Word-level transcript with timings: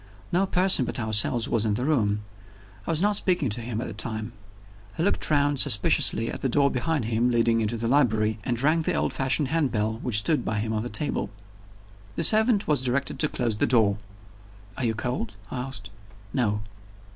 No 0.31 0.47
person 0.47 0.83
but 0.83 0.99
ourselves 0.99 1.47
was 1.47 1.63
in 1.63 1.75
the 1.75 1.85
room; 1.85 2.23
I 2.87 2.89
was 2.89 3.03
not 3.03 3.15
speaking 3.17 3.49
to 3.49 3.61
him 3.61 3.79
at 3.79 3.85
the 3.85 3.93
time. 3.93 4.33
He 4.97 5.03
looked 5.03 5.29
round 5.29 5.59
suspiciously 5.59 6.31
at 6.31 6.41
the 6.41 6.49
door 6.49 6.71
behind 6.71 7.05
him, 7.05 7.29
leading 7.29 7.61
into 7.61 7.77
the 7.77 7.87
library, 7.87 8.39
and 8.43 8.59
rang 8.59 8.81
the 8.81 8.95
old 8.95 9.13
fashioned 9.13 9.49
handbell 9.49 9.99
which 9.99 10.17
stood 10.17 10.43
by 10.43 10.57
him 10.57 10.73
on 10.73 10.81
the 10.81 10.89
table. 10.89 11.29
The 12.15 12.23
servant 12.23 12.67
was 12.67 12.83
directed 12.83 13.19
to 13.19 13.27
close 13.29 13.57
the 13.57 13.67
door. 13.67 13.99
"Are 14.75 14.85
you 14.85 14.95
cold?" 14.95 15.35
I 15.51 15.59
asked. 15.59 15.91
"No." 16.33 16.63